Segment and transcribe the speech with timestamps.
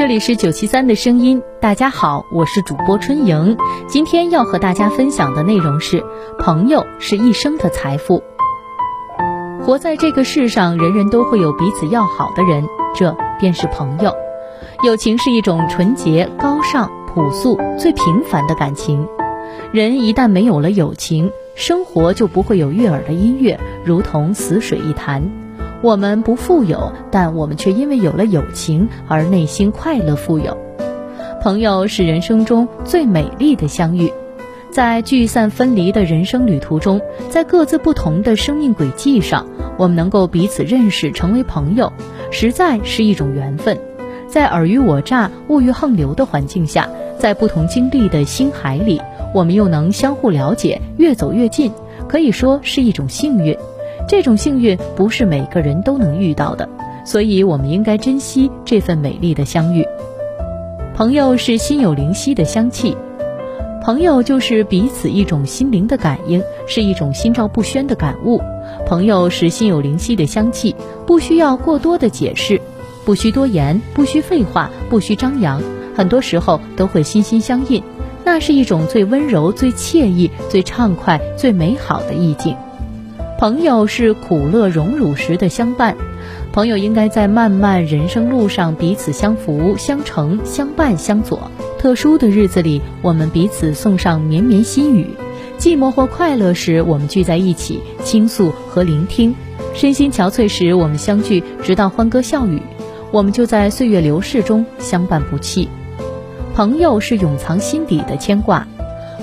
[0.00, 3.54] 这里是九七三的声音，大家好，我是主播春莹。
[3.86, 6.02] 今天要和大家分享的内容是：
[6.38, 8.22] 朋友是一生的财富。
[9.60, 12.64] 活在这个世上，人人都会有彼此要好的人，
[12.94, 14.14] 这便是朋友。
[14.82, 19.06] 友情是一种纯洁、高尚、朴素、最平凡的感情。
[19.70, 25.30] 人一旦没有了友情，生活就不会有悦耳的音乐，如同死水一潭。
[25.82, 30.56] 我们不富有，但我们却因为有了友情而内心快乐富有。
[31.40, 34.12] 朋友是人生中最美丽的相遇，
[34.70, 39.46] 在聚散分离的人生旅途中，在各自不同的生命轨迹上，
[39.78, 41.90] 我们能够彼此认识，成为朋友，
[42.30, 43.78] 实在是一种缘分。
[44.28, 49.00] 在尔虞我诈、物欲横流的环境下，在不同经历的星海里，
[49.34, 51.72] 我们又能相互了解，越走越近，
[52.06, 53.56] 可以说是一种幸运。
[54.08, 56.68] 这种幸运不是每个人都能遇到的，
[57.04, 59.86] 所以我们应该珍惜这份美丽的相遇。
[60.94, 62.96] 朋友是心有灵犀的香气，
[63.82, 68.40] 朋友就是彼此一种心灵的感应，是一种心照不宣的感悟。
[68.86, 70.74] 朋友是心有灵犀的香气，
[71.06, 72.60] 不需要过多的解释，
[73.04, 75.62] 不需多言，不需废话，不需张扬，
[75.96, 77.82] 很多时候都会心心相印，
[78.24, 82.56] 那是一种最温柔、最惬意、最畅快、最美好的意境。
[83.40, 85.96] 朋友是苦乐荣辱时的相伴，
[86.52, 91.50] 朋友应该在漫漫人生路上彼此相扶、相成、相伴、相佐。
[91.78, 95.06] 特殊的日子里，我们彼此送上绵绵心语；
[95.58, 99.32] 寂寞或快乐时，我们聚在一起倾诉和聆听；
[99.72, 102.60] 身心憔悴时，我们相聚，直到欢歌笑语。
[103.10, 105.66] 我们就在岁月流逝中相伴不弃。
[106.54, 108.68] 朋友是永藏心底的牵挂，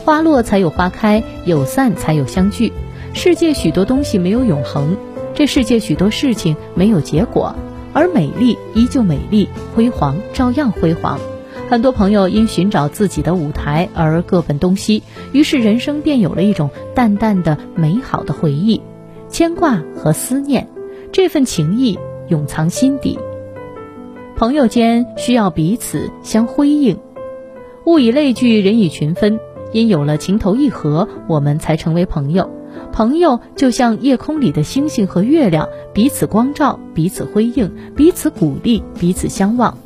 [0.04, 2.74] 花落才有花开，有散才有相聚。
[3.14, 4.96] 世界许多东西没有永恒，
[5.34, 7.56] 这世界许多事情没有结果，
[7.94, 11.20] 而美丽依旧美丽，辉煌照样辉煌。
[11.70, 15.04] 很多朋友因寻找自己的舞台而各奔东西，
[15.34, 18.82] 于是人生便有了一种淡淡的美好的回忆、
[19.30, 20.70] 牵挂和思念。
[21.12, 21.98] 这份情谊
[22.28, 23.18] 永藏心底。
[24.36, 27.00] 朋友间需要彼此相辉映，
[27.86, 29.40] 物以类聚，人以群分。
[29.74, 32.50] 因有了情投意合，我们才成为朋友。
[32.92, 39.78] 朋友就像夜空里的星星和月亮，彼此光照，彼此辉映，彼此鼓励，彼此相望。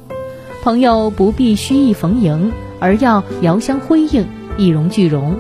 [0.64, 4.26] 朋友不必虚意逢迎，而要遥相辉映，
[4.58, 5.36] 一荣俱荣。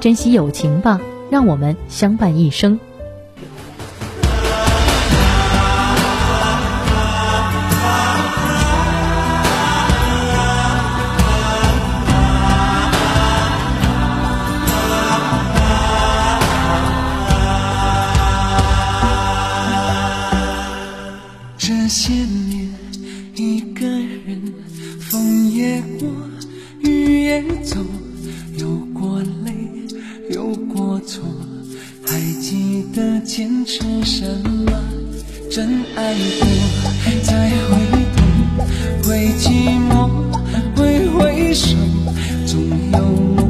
[0.00, 2.78] 珍惜友情吧，让我们相伴一生。
[27.64, 27.76] 走，
[28.56, 29.52] 有过泪，
[30.30, 31.22] 有过错，
[32.06, 34.24] 还记得坚持什
[34.66, 34.72] 么，
[35.50, 36.46] 真爱过，
[37.22, 37.76] 再回
[38.16, 38.22] 头，
[39.08, 40.08] 会寂寞，
[40.76, 41.76] 挥挥手，
[42.46, 42.60] 总
[42.92, 42.98] 有
[43.36, 43.49] 梦。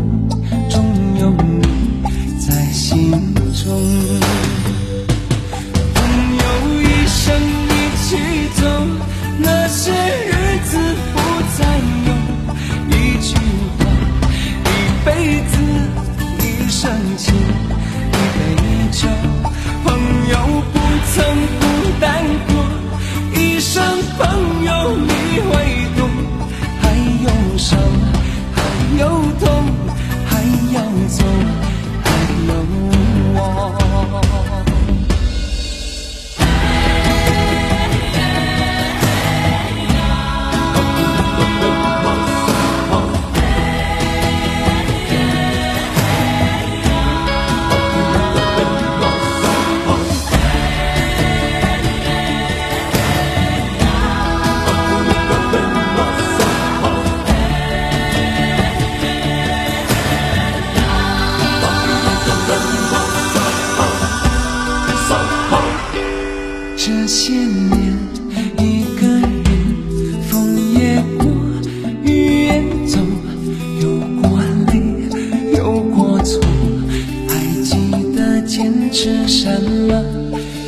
[79.03, 80.05] 是什么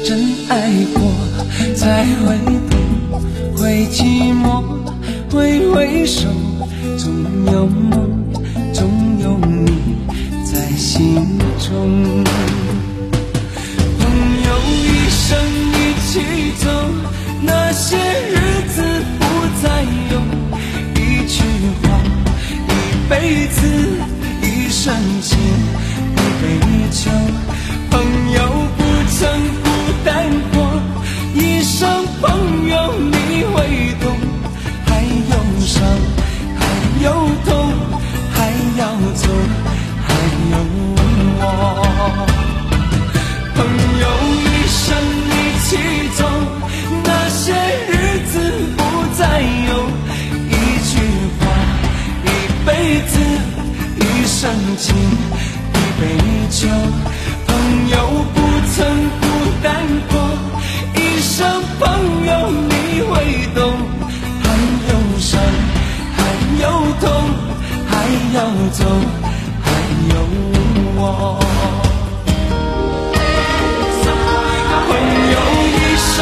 [0.03, 0.19] 真
[0.49, 1.03] 爱过
[1.77, 2.35] 才会
[2.71, 2.81] 懂？
[3.55, 4.65] 会寂寞，
[5.31, 6.31] 挥挥手，
[6.97, 7.13] 总
[7.53, 8.25] 有梦，
[8.73, 8.89] 总
[9.21, 9.71] 有你
[10.51, 11.15] 在心
[11.59, 12.25] 中。
[14.01, 14.03] 朋
[14.47, 14.49] 友
[14.81, 15.39] 一生
[15.75, 15.77] 一
[16.09, 16.13] 起
[16.57, 16.71] 走，
[17.43, 18.83] 那些日子
[19.21, 19.25] 不
[19.63, 20.13] 再有。
[20.95, 21.45] 一句
[21.83, 22.01] 话，
[22.67, 22.71] 一
[23.11, 23.61] 辈子，
[24.41, 25.39] 一生情，
[26.17, 27.11] 一杯酒。
[28.13, 28.52] 朋
[68.73, 68.85] 走，
[69.63, 69.67] 还
[70.09, 70.17] 有
[70.97, 71.01] 我。
[74.89, 74.91] 朋
[75.33, 75.37] 友
[75.69, 76.17] 一生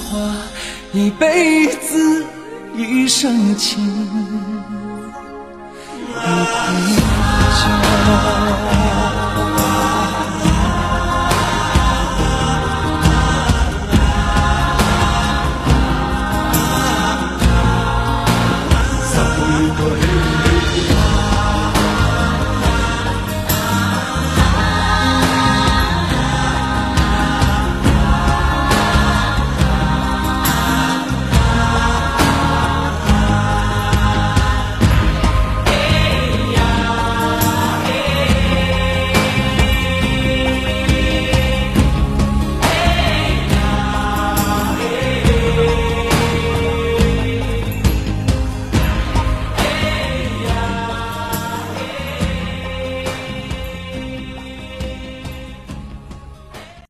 [0.00, 0.18] 话，
[0.92, 2.24] 一辈子，
[2.76, 3.84] 一生情，
[6.08, 7.00] 一杯
[7.54, 8.39] 酒。